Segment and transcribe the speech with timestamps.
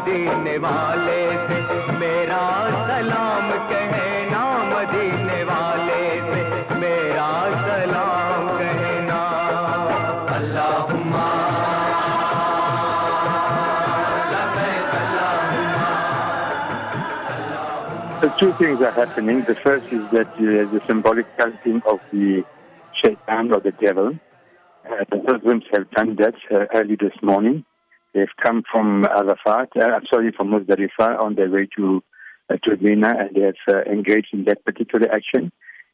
[0.00, 1.58] मदीने वाले से
[2.00, 2.42] मेरा
[2.88, 4.42] सलाम कहना
[4.72, 6.42] मदीने वाले से
[6.82, 7.28] मेरा
[7.66, 9.20] सलाम कहना
[10.36, 11.26] अल्लाहुम्मा
[18.22, 19.44] So two things are happening.
[19.46, 22.44] The first is that uh, the symbolic counting of the
[23.02, 24.18] shaitan or the devil.
[24.84, 27.64] Uh, the Muslims have done that uh, early this morning.
[28.13, 32.03] They've come from Arafat, uh, I'm sorry, from Muzdalifah on their way to
[32.49, 35.51] uh, to Mina, and they have uh, engaged in that particular action.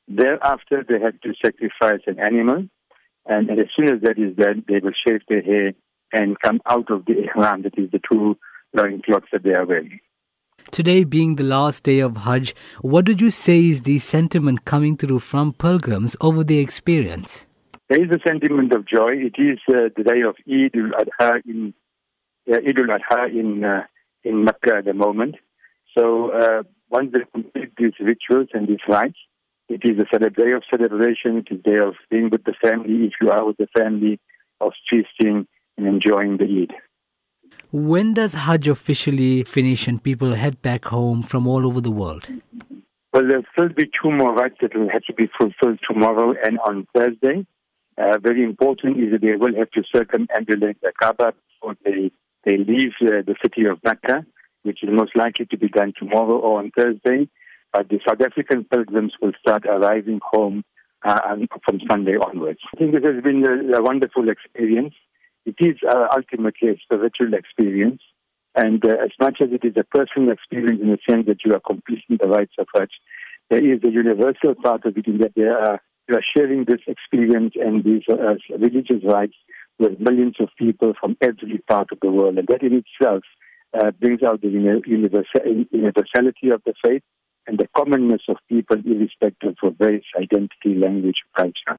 [0.08, 2.68] Thereafter, they have to sacrifice an animal,
[3.26, 5.74] and, and as soon as that is done, they will shave their hair
[6.12, 8.38] and come out of the ihram, that is the two
[8.74, 10.00] loin cloths that they are wearing.
[10.72, 14.98] Today being the last day of Hajj, what would you say is the sentiment coming
[14.98, 17.46] through from pilgrims over the experience?
[17.90, 19.14] There is a sentiment of joy.
[19.16, 21.74] It is uh, the day of Eid al-Adha in
[22.52, 23.84] uh, Eid al-Adha in uh,
[24.24, 25.36] in Mecca at the moment.
[25.98, 29.18] So uh, once they complete these rituals and these rites,
[29.70, 31.38] it is a day of celebration.
[31.38, 33.06] It is a day of being with the family.
[33.08, 34.20] If you are with the family,
[34.62, 36.74] of feasting and enjoying the Eid.
[37.72, 42.28] When does Hajj officially finish and people head back home from all over the world?
[43.14, 46.60] Well, there'll still be two more rites that will have to be fulfilled tomorrow and
[46.60, 47.46] on Thursday.
[47.98, 52.12] Uh, very important is that they will have to circumambulate the Kaaba before they,
[52.48, 54.26] they leave uh, the city of Mecca,
[54.64, 57.28] which is most likely to be done tomorrow or on Thursday.
[57.74, 60.64] But the South African pilgrims will start arriving home
[61.06, 62.60] uh, from Sunday onwards.
[62.74, 64.94] I think this has been a, a wonderful experience.
[65.46, 68.02] It is uh, ultimately a spiritual experience.
[68.56, 71.54] And uh, as much as it is a personal experience in the sense that you
[71.54, 72.92] are completing the rites of Hajj,
[73.50, 76.82] there is a universal part of it in that there are, you are sharing this
[76.88, 79.36] experience and these uh, religious rites
[79.80, 82.38] with millions of people from every part of the world.
[82.38, 83.24] And that in itself
[83.74, 87.04] uh, brings out the universality of the faith
[87.48, 91.76] and the commonness of people irrespective of race, identity, language, culture.